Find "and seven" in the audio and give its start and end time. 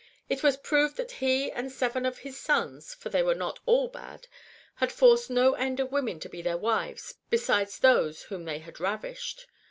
1.51-2.07